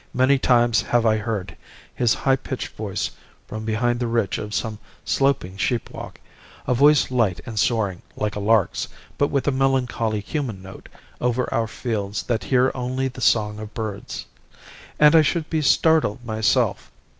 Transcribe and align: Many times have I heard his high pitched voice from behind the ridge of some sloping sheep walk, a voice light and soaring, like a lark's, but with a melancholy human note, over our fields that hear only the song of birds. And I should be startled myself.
Many 0.15 0.39
times 0.39 0.81
have 0.81 1.05
I 1.05 1.17
heard 1.17 1.55
his 1.93 2.15
high 2.15 2.35
pitched 2.35 2.69
voice 2.69 3.11
from 3.47 3.65
behind 3.65 3.99
the 3.99 4.07
ridge 4.07 4.39
of 4.39 4.51
some 4.55 4.79
sloping 5.05 5.57
sheep 5.57 5.91
walk, 5.91 6.19
a 6.65 6.73
voice 6.73 7.11
light 7.11 7.39
and 7.45 7.59
soaring, 7.59 8.01
like 8.15 8.35
a 8.35 8.39
lark's, 8.39 8.87
but 9.19 9.27
with 9.27 9.47
a 9.47 9.51
melancholy 9.51 10.21
human 10.21 10.59
note, 10.63 10.89
over 11.21 11.53
our 11.53 11.67
fields 11.67 12.23
that 12.23 12.45
hear 12.45 12.71
only 12.73 13.09
the 13.09 13.21
song 13.21 13.59
of 13.59 13.75
birds. 13.75 14.25
And 14.99 15.15
I 15.15 15.21
should 15.21 15.51
be 15.51 15.61
startled 15.61 16.25
myself. 16.25 16.89